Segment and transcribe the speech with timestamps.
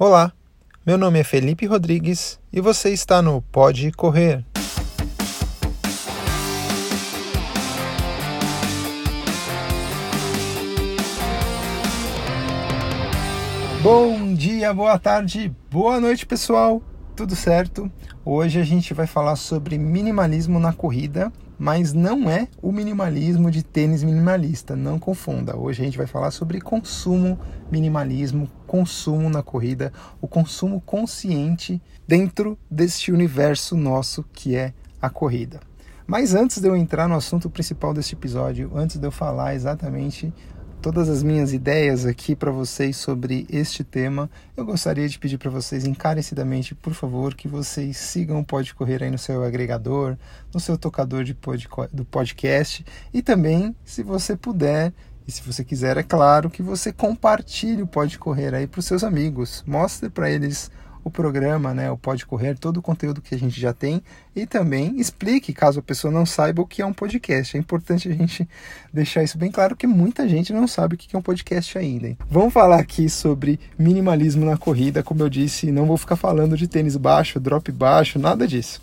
[0.00, 0.32] Olá,
[0.86, 4.44] meu nome é Felipe Rodrigues e você está no Pode Correr.
[13.82, 16.80] Bom dia, boa tarde, boa noite, pessoal.
[17.16, 17.90] Tudo certo?
[18.24, 23.62] Hoje a gente vai falar sobre minimalismo na corrida mas não é o minimalismo de
[23.62, 25.56] tênis minimalista, não confunda.
[25.56, 27.38] Hoje a gente vai falar sobre consumo,
[27.70, 35.60] minimalismo, consumo na corrida, o consumo consciente dentro deste universo nosso que é a corrida.
[36.06, 40.32] Mas antes de eu entrar no assunto principal deste episódio, antes de eu falar exatamente
[40.90, 45.50] todas as minhas ideias aqui para vocês sobre este tema, eu gostaria de pedir para
[45.50, 50.16] vocês encarecidamente, por favor, que vocês sigam o Pode Correr aí no seu agregador,
[50.50, 54.94] no seu tocador de pod, do podcast e também, se você puder,
[55.26, 58.86] e se você quiser, é claro, que você compartilhe o Pode Correr aí para os
[58.86, 59.62] seus amigos.
[59.66, 60.70] Mostre para eles
[61.04, 64.02] o programa, né, o Pode Correr, todo o conteúdo que a gente já tem
[64.34, 67.56] e também explique, caso a pessoa não saiba o que é um podcast.
[67.56, 68.48] É importante a gente
[68.92, 72.08] deixar isso bem claro, porque muita gente não sabe o que é um podcast ainda.
[72.08, 72.18] Hein?
[72.30, 76.68] Vamos falar aqui sobre minimalismo na corrida, como eu disse, não vou ficar falando de
[76.68, 78.80] tênis baixo, drop baixo, nada disso.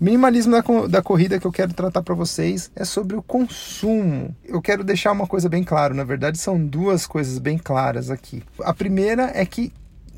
[0.00, 4.34] Minimalismo da, da corrida que eu quero tratar para vocês é sobre o consumo.
[4.46, 8.42] Eu quero deixar uma coisa bem clara, na verdade são duas coisas bem claras aqui.
[8.60, 9.70] A primeira é que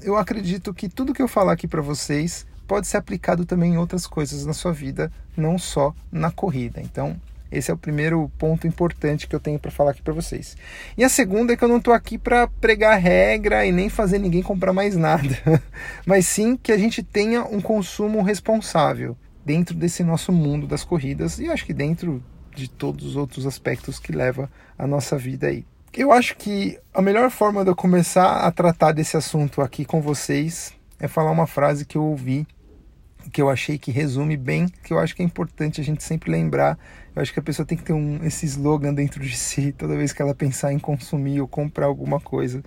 [0.04, 3.78] eu acredito que tudo que eu falar aqui para vocês pode ser aplicado também em
[3.78, 6.80] outras coisas na sua vida, não só na corrida.
[6.80, 10.56] Então, esse é o primeiro ponto importante que eu tenho para falar aqui para vocês.
[10.96, 14.18] E a segunda é que eu não estou aqui para pregar regra e nem fazer
[14.18, 15.38] ninguém comprar mais nada,
[16.06, 21.38] mas sim que a gente tenha um consumo responsável dentro desse nosso mundo das corridas
[21.38, 22.22] e acho que dentro
[22.54, 25.66] de todos os outros aspectos que leva a nossa vida aí.
[25.94, 30.00] Eu acho que a melhor forma de eu começar a tratar desse assunto aqui com
[30.00, 32.46] vocês é falar uma frase que eu ouvi,
[33.30, 36.30] que eu achei que resume bem, que eu acho que é importante a gente sempre
[36.30, 36.78] lembrar.
[37.14, 39.94] Eu acho que a pessoa tem que ter um, esse slogan dentro de si toda
[39.94, 42.64] vez que ela pensar em consumir ou comprar alguma coisa.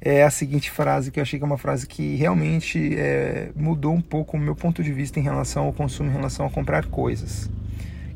[0.00, 3.92] É a seguinte frase, que eu achei que é uma frase que realmente é, mudou
[3.92, 6.86] um pouco o meu ponto de vista em relação ao consumo, em relação a comprar
[6.86, 7.50] coisas.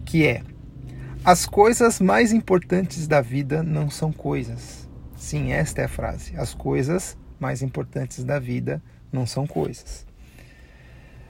[0.05, 0.43] Que é,
[1.25, 4.88] as coisas mais importantes da vida não são coisas.
[5.16, 6.34] Sim, esta é a frase.
[6.36, 8.82] As coisas mais importantes da vida
[9.12, 10.06] não são coisas.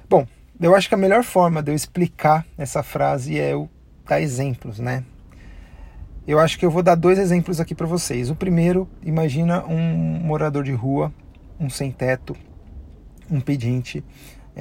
[0.09, 0.27] Bom,
[0.61, 3.69] eu acho que a melhor forma de eu explicar essa frase é eu
[4.07, 5.05] dar exemplos, né?
[6.27, 8.31] Eu acho que eu vou dar dois exemplos aqui para vocês.
[8.31, 9.79] O primeiro, imagina um
[10.21, 11.13] morador de rua,
[11.59, 12.37] um sem teto,
[13.29, 14.05] um pedinte,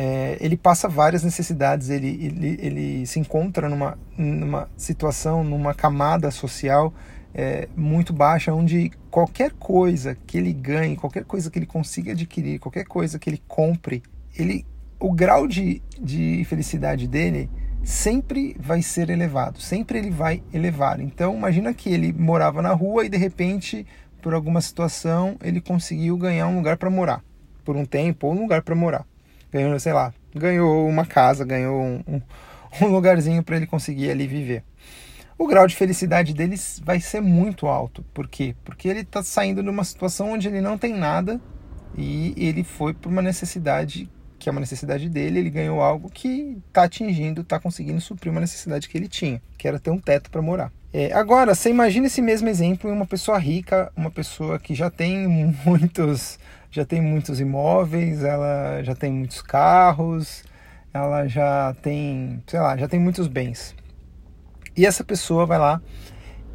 [0.02, 6.32] é, ele passa várias necessidades, ele, ele, ele se encontra numa, numa situação, numa camada
[6.32, 6.94] social
[7.34, 12.59] é, muito baixa, onde qualquer coisa que ele ganhe, qualquer coisa que ele consiga adquirir,
[12.59, 14.02] qualquer coisa que ele compre,
[14.38, 14.66] ele,
[14.98, 17.50] o grau de, de felicidade dele
[17.84, 21.02] sempre vai ser elevado, sempre ele vai elevar.
[21.02, 23.86] Então imagina que ele morava na rua e de repente,
[24.22, 27.22] por alguma situação, ele conseguiu ganhar um lugar para morar,
[27.66, 29.06] por um tempo, ou um lugar para morar
[29.52, 32.22] ganhou, sei lá, ganhou uma casa, ganhou um, um,
[32.82, 34.64] um lugarzinho para ele conseguir ali viver.
[35.38, 38.04] O grau de felicidade deles vai ser muito alto.
[38.14, 38.56] Por quê?
[38.64, 41.40] Porque ele está saindo de uma situação onde ele não tem nada
[41.98, 44.09] e ele foi por uma necessidade
[44.40, 48.40] que é uma necessidade dele, ele ganhou algo que está atingindo, está conseguindo suprir uma
[48.40, 50.72] necessidade que ele tinha, que era ter um teto para morar.
[50.94, 54.90] É, agora, você imagina esse mesmo exemplo em uma pessoa rica, uma pessoa que já
[54.90, 55.28] tem
[55.66, 56.40] muitos
[56.72, 60.44] já tem muitos imóveis, ela já tem muitos carros,
[60.94, 63.75] ela já tem, sei lá, já tem muitos bens.
[64.78, 65.81] E essa pessoa vai lá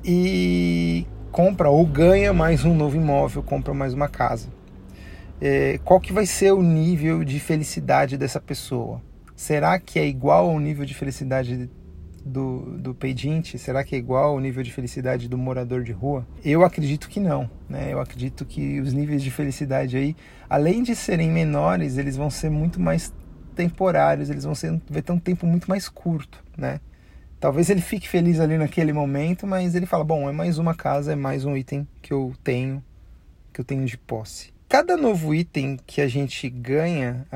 [0.05, 4.49] e compra ou ganha mais um novo imóvel, compra mais uma casa.
[5.41, 9.03] É, qual que vai ser o nível de felicidade dessa pessoa?
[9.35, 11.69] Será que é igual ao nível de felicidade
[12.25, 13.59] do, do pedinte?
[13.59, 16.27] Será que é igual ao nível de felicidade do morador de rua?
[16.45, 17.51] Eu acredito que não.
[17.69, 17.93] Né?
[17.93, 20.17] Eu acredito que os níveis de felicidade aí,
[20.49, 23.13] além de serem menores, eles vão ser muito mais
[23.55, 26.81] temporários, eles vão ser, vai ter um tempo muito mais curto, né?
[27.39, 31.13] Talvez ele fique feliz ali naquele momento, mas ele fala: bom, é mais uma casa,
[31.13, 32.83] é mais um item que eu tenho,
[33.53, 34.53] que eu tenho de posse.
[34.67, 37.27] Cada novo item que a gente ganha,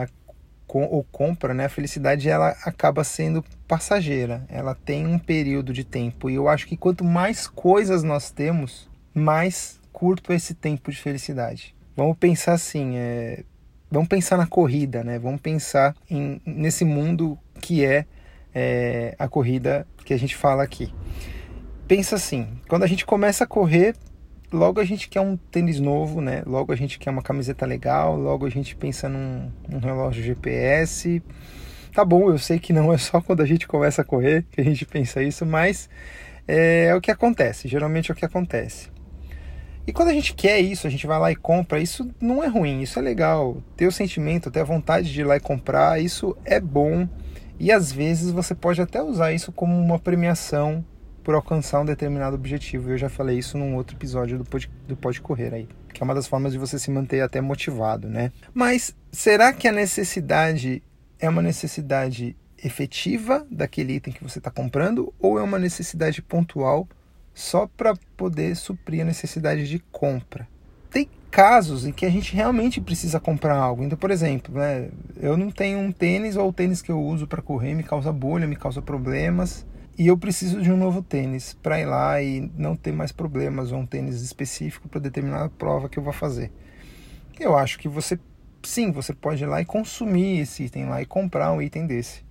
[0.76, 4.44] ou compra, né, a felicidade ela acaba sendo passageira.
[4.48, 8.88] Ela tem um período de tempo e eu acho que quanto mais coisas nós temos,
[9.14, 11.74] mais curto esse tempo de felicidade.
[11.96, 13.44] Vamos pensar assim, é...
[13.90, 15.18] vamos pensar na corrida, né?
[15.18, 18.06] Vamos pensar em, nesse mundo que é,
[18.54, 20.92] é a corrida que a gente fala aqui.
[21.86, 23.96] Pensa assim, quando a gente começa a correr,
[24.52, 26.42] logo a gente quer um tênis novo, né?
[26.46, 31.22] Logo a gente quer uma camiseta legal, logo a gente pensa num, num relógio GPS.
[31.92, 34.60] Tá bom, eu sei que não é só quando a gente começa a correr que
[34.60, 35.88] a gente pensa isso, mas
[36.46, 38.88] é, é o que acontece, geralmente é o que acontece.
[39.86, 42.46] E quando a gente quer isso, a gente vai lá e compra, isso não é
[42.46, 43.56] ruim, isso é legal.
[43.74, 47.08] Ter o sentimento, ter a vontade de ir lá e comprar, isso é bom.
[47.58, 50.84] E às vezes você pode até usar isso como uma premiação
[51.28, 52.90] por alcançar um determinado objetivo.
[52.90, 56.04] Eu já falei isso num outro episódio do Pode, do Pode Correr aí, que é
[56.04, 58.32] uma das formas de você se manter até motivado, né?
[58.54, 60.82] Mas será que a necessidade
[61.18, 62.34] é uma necessidade
[62.64, 66.88] efetiva daquele item que você está comprando ou é uma necessidade pontual
[67.34, 70.48] só para poder suprir a necessidade de compra.
[70.90, 73.84] Tem casos em que a gente realmente precisa comprar algo.
[73.84, 74.88] Então, por exemplo, né,
[75.20, 78.10] eu não tenho um tênis ou o tênis que eu uso para correr me causa
[78.10, 79.66] bolha, me causa problemas
[79.98, 83.72] e eu preciso de um novo tênis para ir lá e não ter mais problemas
[83.72, 86.52] ou um tênis específico para determinada prova que eu vou fazer.
[87.38, 88.16] Eu acho que você,
[88.62, 92.24] sim, você pode ir lá e consumir esse item lá e comprar um item desse.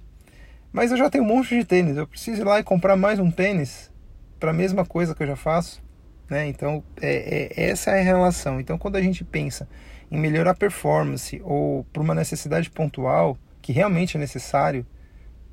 [0.71, 3.19] Mas eu já tenho um monte de tênis, eu preciso ir lá e comprar mais
[3.19, 3.91] um tênis
[4.39, 5.83] para a mesma coisa que eu já faço.
[6.29, 6.47] Né?
[6.47, 8.61] Então, é, é, essa é a relação.
[8.61, 9.67] Então, quando a gente pensa
[10.09, 14.85] em melhorar a performance ou por uma necessidade pontual, que realmente é necessário,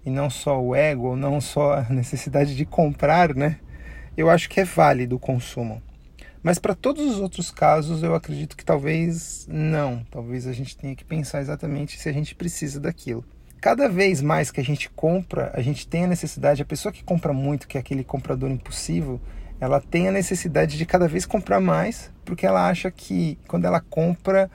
[0.04, 3.58] e não só o ego, ou não só a necessidade de comprar, né?
[4.16, 5.82] eu acho que é válido o consumo.
[6.42, 10.04] Mas para todos os outros casos, eu acredito que talvez não.
[10.10, 13.24] Talvez a gente tenha que pensar exatamente se a gente precisa daquilo
[13.64, 17.02] cada vez mais que a gente compra, a gente tem a necessidade, a pessoa que
[17.02, 19.18] compra muito, que é aquele comprador impulsivo,
[19.58, 23.80] ela tem a necessidade de cada vez comprar mais, porque ela acha que quando ela
[23.80, 24.50] compra,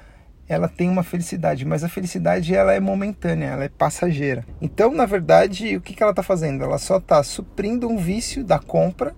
[0.49, 4.43] ela tem uma felicidade, mas a felicidade ela é momentânea, ela é passageira.
[4.61, 6.63] Então, na verdade, o que, que ela está fazendo?
[6.63, 9.15] Ela só está suprindo um vício da compra,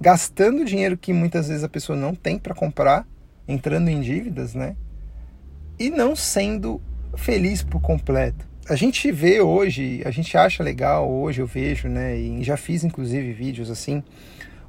[0.00, 3.06] gastando dinheiro que muitas vezes a pessoa não tem para comprar,
[3.46, 4.76] entrando em dívidas, né?
[5.78, 6.82] E não sendo
[7.16, 12.16] feliz por completo a gente vê hoje, a gente acha legal, hoje eu vejo, né,
[12.18, 14.02] e já fiz inclusive vídeos assim,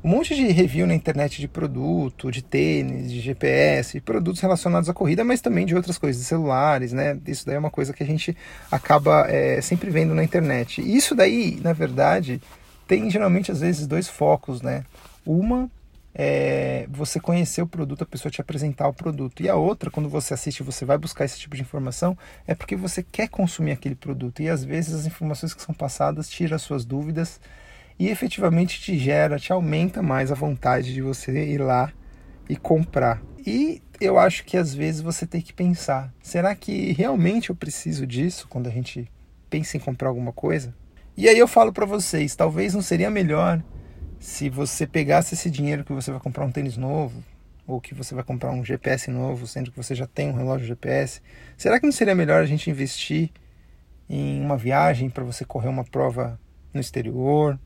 [0.08, 4.94] um monte de review na internet de produto, de tênis, de GPS, produtos relacionados à
[4.94, 7.20] corrida, mas também de outras coisas, de celulares, né?
[7.28, 8.36] Isso daí é uma coisa que a gente
[8.72, 10.80] acaba é, sempre vendo na internet.
[10.80, 12.42] E isso daí, na verdade,
[12.88, 14.86] tem geralmente às vezes dois focos, né?
[15.26, 15.70] Uma
[16.16, 19.44] é, você conhecer o produto, a pessoa te apresentar o produto.
[19.44, 22.18] E a outra, quando você assiste, você vai buscar esse tipo de informação,
[22.48, 24.42] é porque você quer consumir aquele produto.
[24.42, 27.42] E às vezes as informações que são passadas tiram as suas dúvidas
[28.00, 31.92] e efetivamente te gera, te aumenta mais a vontade de você ir lá
[32.50, 33.22] e comprar.
[33.46, 38.06] E eu acho que às vezes você tem que pensar: será que realmente eu preciso
[38.06, 39.10] disso quando a gente
[39.50, 40.74] pensa em comprar alguma coisa?
[41.16, 43.64] E aí eu falo para vocês, talvez não seria melhor
[44.20, 47.24] se você pegasse esse dinheiro que você vai comprar um tênis novo,
[47.66, 50.68] ou que você vai comprar um GPS novo, sendo que você já tem um relógio
[50.68, 51.22] GPS,
[51.58, 53.32] será que não seria melhor a gente investir
[54.10, 56.40] em uma viagem para você correr uma prova
[56.74, 57.60] no exterior,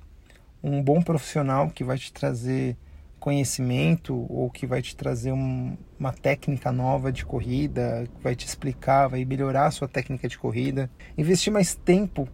[0.63, 2.77] um bom profissional que vai te trazer
[3.19, 9.07] conhecimento ou que vai te trazer um, uma técnica nova de corrida, vai te explicar,
[9.07, 12.27] vai melhorar a sua técnica de corrida, investir mais tempo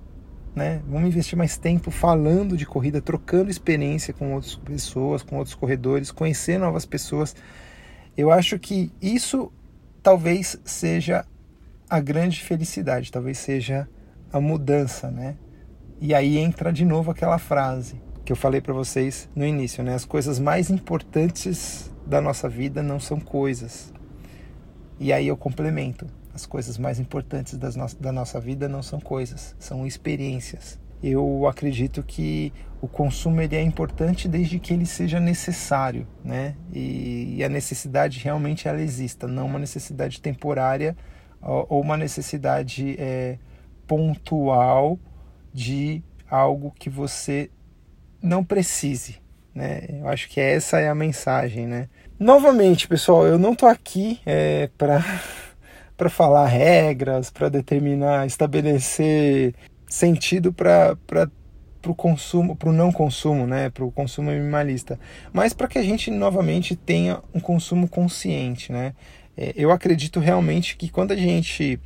[0.57, 0.81] né?
[0.87, 6.09] Vamos investir mais tempo falando de corrida, trocando experiência com outras pessoas, com outros corredores,
[6.09, 7.35] conhecer novas pessoas.
[8.17, 9.53] Eu acho que isso
[10.01, 11.23] talvez seja
[11.87, 13.87] a grande felicidade, talvez seja
[14.33, 15.37] a mudança, né?
[16.01, 19.93] E aí entra de novo aquela frase que eu falei para vocês no início, né?
[19.93, 23.93] As coisas mais importantes da nossa vida não são coisas.
[24.99, 28.99] E aí eu complemento as coisas mais importantes das no da nossa vida não são
[28.99, 30.77] coisas, são experiências.
[31.01, 36.57] Eu acredito que o consumo ele é importante desde que ele seja necessário, né?
[36.73, 40.97] E, e a necessidade realmente ela exista, não uma necessidade temporária
[41.41, 43.39] ou uma necessidade é,
[43.87, 44.99] pontual
[45.53, 47.49] de algo que você
[48.21, 49.17] não precise,
[49.53, 49.81] né?
[49.89, 51.87] Eu acho que essa é a mensagem, né?
[52.19, 55.03] Novamente, pessoal, eu não tô aqui é, para
[55.95, 59.55] para falar regras, para determinar, estabelecer
[59.87, 64.99] sentido para para o consumo, para o não consumo, né, para o consumo minimalista,
[65.31, 68.93] mas para que a gente novamente tenha um consumo consciente, né?
[69.37, 71.79] É, eu acredito realmente que quando a gente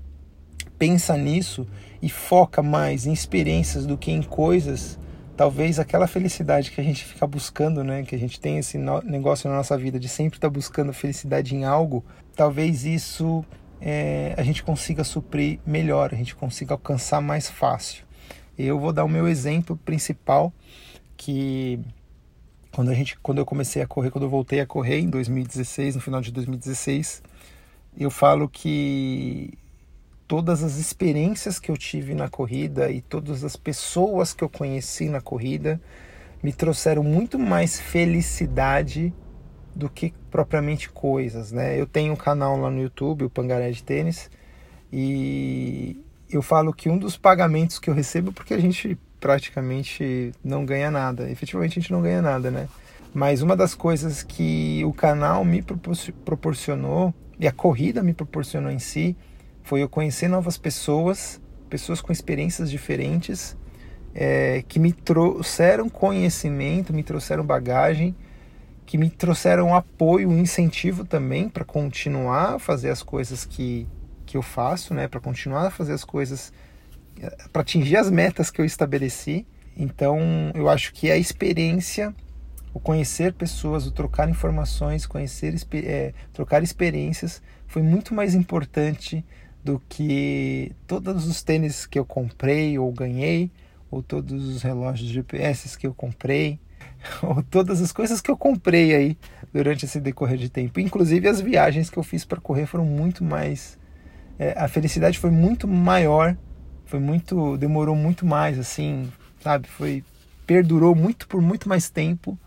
[0.79, 1.67] pensa nisso
[2.01, 4.97] e foca mais em experiências do que em coisas,
[5.41, 9.49] talvez aquela felicidade que a gente fica buscando, né, que a gente tem esse negócio
[9.49, 12.05] na nossa vida de sempre estar tá buscando felicidade em algo,
[12.35, 13.43] talvez isso
[13.81, 18.05] é, a gente consiga suprir melhor, a gente consiga alcançar mais fácil.
[18.55, 20.53] Eu vou dar o meu exemplo principal,
[21.17, 21.79] que
[22.71, 25.95] quando a gente, quando eu comecei a correr, quando eu voltei a correr em 2016,
[25.95, 27.23] no final de 2016,
[27.97, 29.57] eu falo que
[30.31, 35.09] todas as experiências que eu tive na corrida e todas as pessoas que eu conheci
[35.09, 35.77] na corrida
[36.41, 39.13] me trouxeram muito mais felicidade
[39.75, 41.77] do que propriamente coisas, né?
[41.77, 44.31] Eu tenho um canal lá no YouTube, o Pangaré de Tênis,
[44.89, 50.65] e eu falo que um dos pagamentos que eu recebo, porque a gente praticamente não
[50.65, 52.69] ganha nada, efetivamente a gente não ganha nada, né?
[53.13, 55.61] Mas uma das coisas que o canal me
[56.23, 59.13] proporcionou e a corrida me proporcionou em si
[59.63, 63.55] foi eu conhecer novas pessoas, pessoas com experiências diferentes,
[64.13, 68.15] é, que me trouxeram conhecimento, me trouxeram bagagem,
[68.85, 73.87] que me trouxeram apoio, incentivo também para continuar a fazer as coisas que,
[74.25, 75.07] que eu faço, né?
[75.07, 76.51] Para continuar a fazer as coisas,
[77.53, 79.47] para atingir as metas que eu estabeleci.
[79.77, 80.19] Então,
[80.53, 82.13] eu acho que a experiência,
[82.73, 89.23] o conhecer pessoas, o trocar informações, conhecer, é, trocar experiências, foi muito mais importante
[89.63, 93.51] do que todos os tênis que eu comprei ou ganhei,
[93.89, 96.59] ou todos os relógios GPS que eu comprei,
[97.21, 99.17] ou todas as coisas que eu comprei aí
[99.53, 100.79] durante esse decorrer de tempo.
[100.79, 103.77] Inclusive as viagens que eu fiz para correr foram muito mais.
[104.39, 106.35] É, a felicidade foi muito maior,
[106.85, 107.57] foi muito.
[107.57, 109.67] demorou muito mais, assim, sabe?
[109.67, 110.03] Foi.
[110.47, 112.39] perdurou muito por muito mais tempo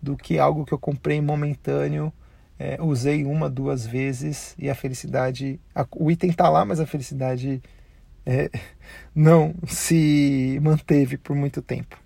[0.00, 2.12] do que algo que eu comprei momentâneo
[2.60, 5.58] é, usei uma, duas vezes e a felicidade.
[5.74, 7.62] A, o item está lá, mas a felicidade
[8.26, 8.50] é,
[9.16, 11.96] não se manteve por muito tempo.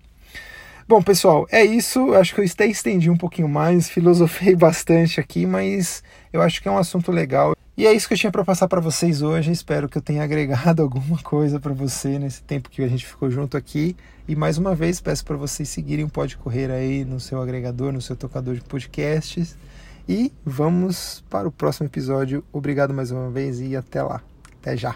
[0.87, 2.13] Bom, pessoal, é isso.
[2.13, 6.69] Acho que eu até estendi um pouquinho mais, filosofei bastante aqui, mas eu acho que
[6.69, 7.53] é um assunto legal.
[7.75, 9.51] E é isso que eu tinha para passar para vocês hoje.
[9.51, 13.29] Espero que eu tenha agregado alguma coisa para você nesse tempo que a gente ficou
[13.29, 13.93] junto aqui.
[14.25, 17.91] E mais uma vez peço para vocês seguirem o Pode Correr aí no seu agregador,
[17.91, 19.57] no seu tocador de podcasts.
[20.07, 22.43] E vamos para o próximo episódio.
[22.53, 24.21] Obrigado mais uma vez e até lá.
[24.61, 24.95] Até já.